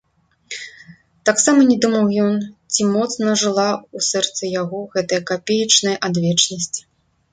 [1.29, 2.35] Таксама не думаў ён,
[2.73, 6.75] ці моцна жыла ў сэрцы яго гэтая капеечная адвечнасць.